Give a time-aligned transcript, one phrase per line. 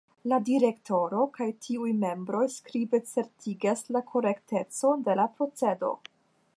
[0.31, 5.97] La Direktoro kaj tiuj membroj skribe certigas la korektecon de la procedo.